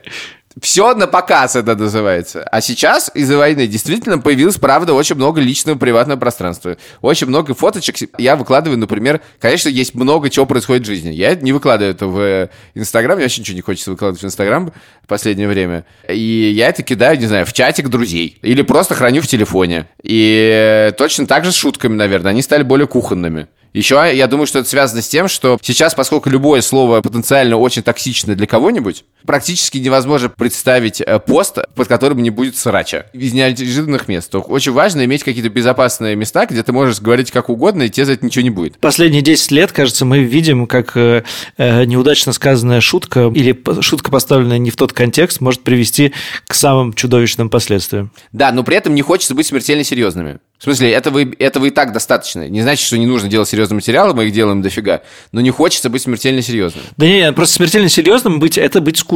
[0.62, 2.44] все на показ это называется.
[2.44, 6.78] А сейчас из-за войны действительно появилось, правда, очень много личного приватного пространства.
[7.02, 11.12] Очень много фоточек я выкладываю, например, конечно, есть много чего происходит в жизни.
[11.12, 14.72] Я не выкладываю это в Инстаграм, мне вообще ничего не хочется выкладывать в Инстаграм
[15.04, 15.86] в последнее время.
[16.10, 18.38] И я это кидаю, не знаю, в чатик друзей.
[18.42, 19.88] Или просто храню в телефоне.
[20.04, 22.32] И точно так же с шутками, наверное.
[22.32, 23.48] Они стали более кухонными.
[23.74, 27.84] Еще я думаю, что это связано с тем, что сейчас, поскольку любое слово потенциально очень
[27.84, 34.08] токсично для кого-нибудь, практически невозможно представить э, пост, под которым не будет срача из неожиданных
[34.08, 34.34] мест.
[34.34, 38.14] Очень важно иметь какие-то безопасные места, где ты можешь говорить как угодно, и тебе за
[38.14, 38.78] это ничего не будет.
[38.78, 41.24] Последние 10 лет, кажется, мы видим, как э,
[41.58, 46.14] э, неудачно сказанная шутка или шутка, поставленная не в тот контекст, может привести
[46.48, 48.12] к самым чудовищным последствиям.
[48.32, 50.40] Да, но при этом не хочется быть смертельно серьезными.
[50.58, 52.48] В смысле, этого, этого и так достаточно.
[52.48, 55.02] Не значит, что не нужно делать серьезные материалы, мы их делаем дофига,
[55.34, 56.84] но не хочется быть смертельно серьезным.
[56.96, 59.15] Да не, просто смертельно серьезным быть– это быть скучным.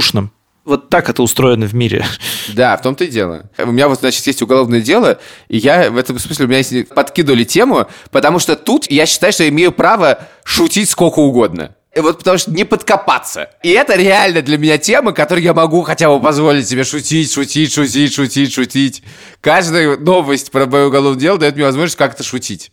[0.65, 2.05] Вот так это устроено в мире.
[2.49, 3.49] Да, в том-то и дело.
[3.57, 6.89] У меня вот, значит, есть уголовное дело, и я в этом смысле, у меня есть
[6.89, 11.75] подкидывали тему, потому что тут я считаю, что я имею право шутить сколько угодно.
[11.95, 13.49] Вот потому что не подкопаться.
[13.63, 17.73] И это реально для меня тема, которую я могу хотя бы позволить себе шутить, шутить,
[17.73, 19.03] шутить, шутить, шутить.
[19.41, 22.71] Каждая новость про мое уголовное дело дает мне возможность как-то шутить.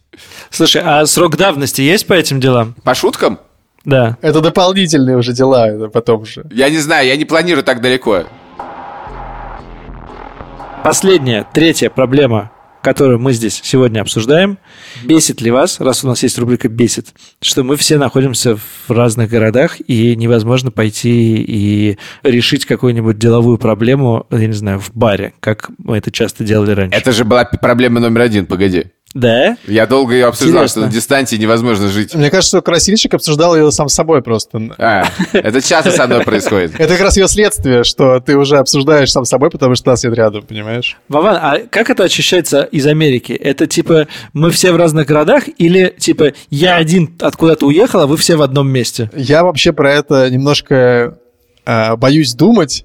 [0.50, 2.74] Слушай, а срок давности есть по этим делам?
[2.84, 3.40] По шуткам?
[3.86, 4.18] Да.
[4.20, 6.44] Это дополнительные уже дела, это потом уже.
[6.50, 8.24] Я не знаю, я не планирую так далеко.
[10.84, 12.50] Последняя, третья проблема
[12.86, 14.58] которую мы здесь сегодня обсуждаем.
[15.02, 17.08] Бесит ли вас, раз у нас есть рубрика «Бесит»,
[17.42, 24.28] что мы все находимся в разных городах, и невозможно пойти и решить какую-нибудь деловую проблему,
[24.30, 26.96] я не знаю, в баре, как мы это часто делали раньше.
[26.96, 28.92] Это же была проблема номер один, погоди.
[29.16, 29.56] Да?
[29.66, 30.82] Я долго ее обсуждал, Интересно.
[30.82, 32.14] что на дистанции невозможно жить.
[32.14, 34.60] Мне кажется, что красильщик обсуждал ее сам с собой просто.
[34.76, 36.74] А, это часто со мной происходит.
[36.78, 40.04] Это как раз ее следствие, что ты уже обсуждаешь сам с собой, потому что нас
[40.04, 40.98] нет рядом, понимаешь?
[41.08, 43.32] Вован, а как это ощущается из Америки?
[43.32, 48.18] Это типа мы все в разных городах или типа я один откуда-то уехал, а вы
[48.18, 49.10] все в одном месте?
[49.16, 51.16] Я вообще про это немножко
[51.64, 52.84] э, боюсь думать,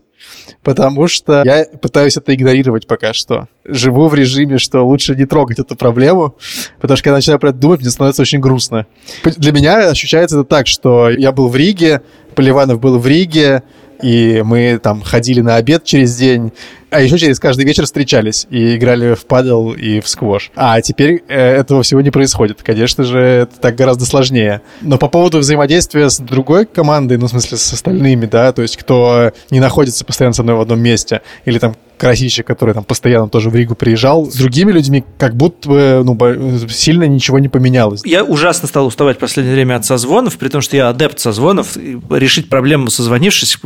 [0.63, 3.47] потому что я пытаюсь это игнорировать пока что.
[3.65, 6.35] Живу в режиме, что лучше не трогать эту проблему,
[6.79, 8.85] потому что когда я начинаю про это думать, мне становится очень грустно.
[9.23, 12.01] Для меня ощущается это так, что я был в Риге,
[12.35, 13.63] Поливанов был в Риге,
[14.01, 16.51] и мы там ходили на обед через день,
[16.89, 20.51] а еще через каждый вечер встречались и играли в падал и в сквош.
[20.55, 22.63] А теперь э, этого всего не происходит.
[22.63, 24.61] Конечно же, это так гораздо сложнее.
[24.81, 28.77] Но по поводу взаимодействия с другой командой, ну, в смысле, с остальными, да, то есть
[28.77, 33.29] кто не находится постоянно со мной в одном месте, или там Красильщик, который там постоянно
[33.29, 38.01] тоже в Ригу приезжал, с другими людьми как будто бы ну, сильно ничего не поменялось.
[38.03, 41.77] Я ужасно стал уставать в последнее время от созвонов, при том, что я адепт созвонов.
[42.09, 43.59] Решить проблему созвонившись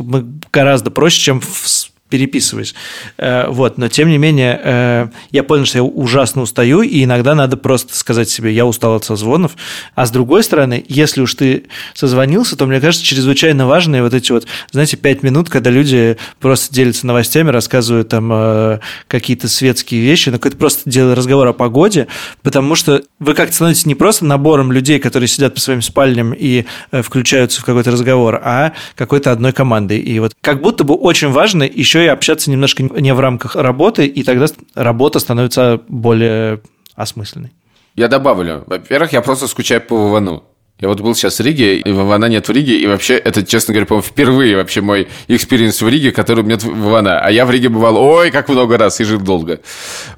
[0.52, 2.74] гораздо проще, чем в переписываюсь.
[3.18, 7.34] Э, вот, но тем не менее, э, я понял, что я ужасно устаю, и иногда
[7.34, 9.56] надо просто сказать себе, я устал от созвонов.
[9.94, 11.64] А с другой стороны, если уж ты
[11.94, 16.72] созвонился, то, мне кажется, чрезвычайно важные вот эти вот, знаете, пять минут, когда люди просто
[16.72, 22.06] делятся новостями, рассказывают там э, какие-то светские вещи, но какой-то просто делают разговор о погоде,
[22.42, 26.64] потому что вы как-то становитесь не просто набором людей, которые сидят по своим спальням и
[26.92, 29.98] включаются в какой-то разговор, а какой-то одной командой.
[29.98, 33.56] И вот как будто бы очень важно еще еще и общаться немножко не в рамках
[33.56, 36.60] работы, и тогда работа становится более
[36.94, 37.52] осмысленной.
[37.94, 38.64] Я добавлю.
[38.66, 40.44] Во-первых, я просто скучаю по Вовану.
[40.78, 43.72] Я вот был сейчас в Риге, и Вована нет в Риге, и вообще, это, честно
[43.72, 47.18] говоря, по-моему, впервые вообще мой experience в Риге, который нет Вована.
[47.18, 49.60] А я в Риге бывал, ой, как много раз, и жил долго.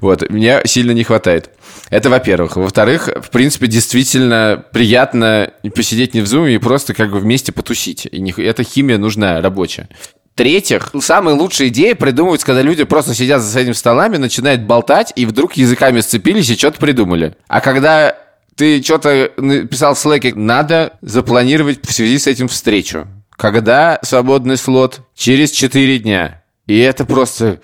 [0.01, 1.51] Вот, меня сильно не хватает.
[1.89, 2.57] Это во-первых.
[2.57, 8.05] Во-вторых, в принципе, действительно приятно посидеть не в зуме и просто как бы вместе потусить.
[8.11, 9.87] И не, эта химия нужна рабочая.
[10.39, 15.25] В-третьих, самые лучшие идеи придумываются, когда люди просто сидят за своими столами, начинают болтать, и
[15.25, 17.35] вдруг языками сцепились и что-то придумали.
[17.49, 18.15] А когда
[18.55, 23.05] ты что-то написал в Slack, надо запланировать в связи с этим встречу.
[23.31, 25.01] Когда свободный слот?
[25.13, 26.41] Через 4 дня.
[26.67, 27.59] И это просто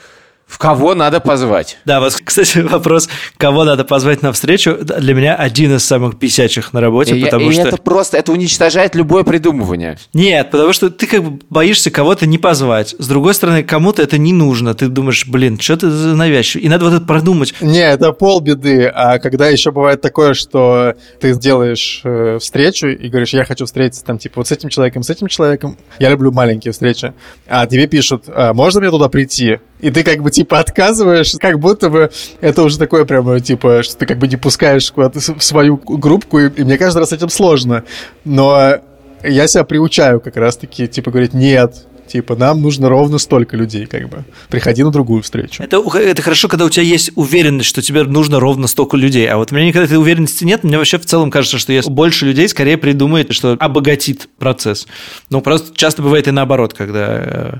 [0.47, 1.77] в кого надо позвать?
[1.85, 6.71] Да, вот, кстати, вопрос, кого надо позвать на встречу, для меня один из самых писячих
[6.73, 7.63] на работе, и, потому и что...
[7.63, 9.97] это просто, это уничтожает любое придумывание.
[10.13, 12.95] Нет, потому что ты как бы боишься кого-то не позвать.
[12.97, 14.75] С другой стороны, кому-то это не нужно.
[14.75, 16.65] Ты думаешь, блин, что ты за навязчивый?
[16.65, 17.53] И надо вот это продумать.
[17.61, 18.85] Не, это полбеды.
[18.87, 24.05] А когда еще бывает такое, что ты делаешь э, встречу и говоришь, я хочу встретиться
[24.05, 25.77] там, типа, вот с этим человеком, с этим человеком.
[25.99, 27.13] Я люблю маленькие встречи.
[27.47, 29.59] А тебе пишут, а, можно мне туда прийти?
[29.79, 32.09] И ты как бы типа отказываешь, как будто бы
[32.41, 36.39] это уже такое прямо, типа, что ты как бы не пускаешь куда-то в свою группку,
[36.39, 37.83] и, и мне каждый раз с этим сложно.
[38.23, 38.79] Но
[39.23, 44.09] я себя приучаю как раз-таки, типа, говорить, нет, Типа, нам нужно ровно столько людей, как
[44.09, 44.23] бы.
[44.49, 45.63] Приходи на другую встречу.
[45.63, 49.27] Это, это хорошо, когда у тебя есть уверенность, что тебе нужно ровно столько людей.
[49.27, 50.63] А вот у меня никогда этой уверенности нет.
[50.63, 54.87] Мне вообще в целом кажется, что если больше людей, скорее придумает, что обогатит процесс.
[55.29, 57.53] Ну, просто часто бывает и наоборот, когда э,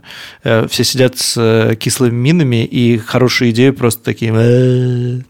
[0.43, 4.31] э, все сидят с э, кислыми минами, и хорошие идеи просто такие...
[4.33, 5.21] «Э,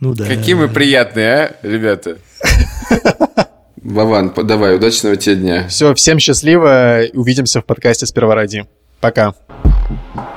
[0.00, 0.24] ну да.
[0.24, 2.16] Какие мы приятные, а, ребята?
[3.82, 5.68] Вован, давай, удачного тебе дня.
[5.68, 7.02] Все, всем счастливо.
[7.14, 8.66] Увидимся в подкасте «Сперва ради».
[9.00, 9.34] Пока.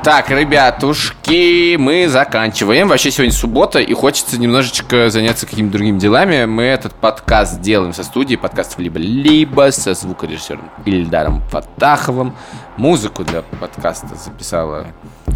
[0.01, 2.87] Так, ребятушки, мы заканчиваем.
[2.87, 6.45] Вообще сегодня суббота, и хочется немножечко заняться какими-то другими делами.
[6.45, 12.35] Мы этот подкаст делаем со студией подкастов либо-либо, со звукорежиссером Ильдаром Фатаховым.
[12.77, 14.87] Музыку для подкаста записала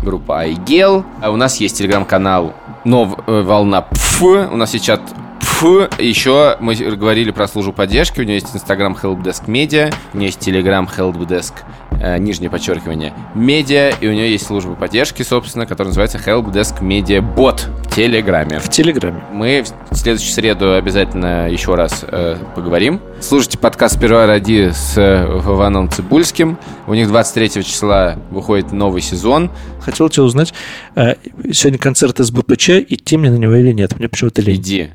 [0.02, 1.06] группа Айгел.
[1.22, 2.54] А у нас есть телеграм-канал
[2.86, 4.22] Нов э, Волна Пф.
[4.22, 5.27] У нас есть чат Фу,
[5.62, 8.20] еще мы говорили про службу поддержки.
[8.20, 11.54] У нее есть Инстаграм Helpdesk Media, у нее есть Телеграм Helpdesk,
[12.00, 17.22] э, нижнее подчеркивание, Медиа, и у нее есть служба поддержки, собственно, которая называется Helpdesk Media
[17.36, 18.60] Bot в Телеграме.
[18.60, 19.24] В Телеграме.
[19.32, 23.02] Мы в следующую среду обязательно еще раз э, поговорим.
[23.20, 26.60] Слушайте подкаст «Сперва ради» с э, Иваном Цибульским.
[26.86, 29.50] У них 23 числа выходит новый сезон.
[29.82, 30.54] Хотел тебя узнать,
[30.96, 31.16] э,
[31.52, 33.98] сегодня концерт из БПЧ, идти мне на него или нет?
[33.98, 34.58] Мне почему-то лень.
[34.58, 34.92] Иди.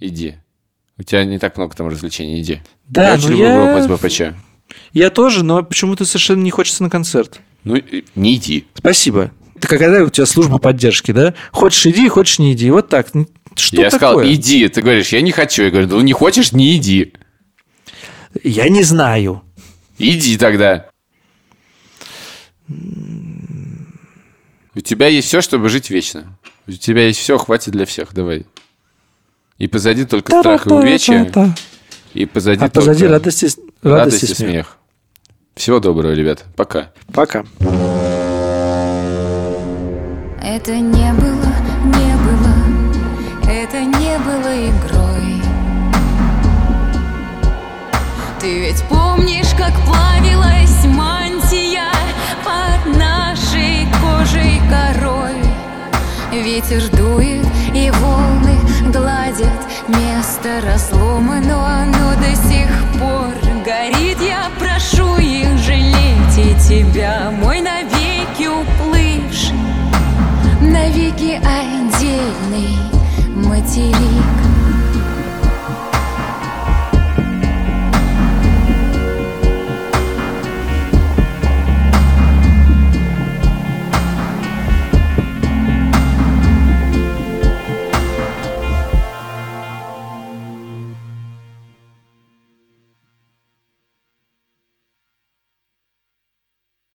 [0.00, 0.36] Иди.
[0.96, 2.60] У тебя не так много там развлечений, иди.
[2.86, 3.78] Да, я ну я...
[3.78, 4.22] группу БПЧ.
[4.92, 7.40] Я тоже, но почему-то совершенно не хочется на концерт.
[7.64, 7.80] Ну,
[8.14, 8.66] не иди.
[8.74, 9.32] Спасибо.
[9.56, 11.34] Это когда у тебя служба поддержки, да?
[11.50, 12.70] Хочешь иди, хочешь не иди.
[12.70, 13.08] Вот так.
[13.56, 13.90] Что я такое?
[13.90, 14.68] сказал, иди.
[14.68, 15.64] Ты говоришь, я не хочу.
[15.64, 17.12] Я говорю, ну не хочешь, не иди.
[18.44, 19.42] Я не знаю.
[19.98, 20.88] Иди тогда.
[22.68, 26.38] У тебя есть все, чтобы жить вечно.
[26.68, 28.14] У тебя есть все, хватит для всех.
[28.14, 28.46] Давай.
[29.58, 31.32] И позади только страх и увечья.
[32.14, 33.48] И позади а позади радость и,
[33.82, 34.36] радость и смех.
[34.36, 34.78] смех.
[35.56, 36.44] Всего доброго, ребят.
[36.54, 36.92] Пока.
[37.12, 37.44] Пока.
[40.40, 41.52] Это не было,
[41.84, 42.54] не было,
[43.50, 45.42] это не было игрой.
[48.40, 51.90] Ты ведь помнишь, как плавилась мантия
[52.44, 55.42] под нашей кожей корой?
[56.30, 65.16] Ветер дует и волны гладят Место разлома, но оно до сих пор горит Я прошу
[65.16, 69.56] их жалеть и тебя, мой навеки уплывший,
[70.60, 72.76] навеки отдельный
[73.34, 74.47] материк.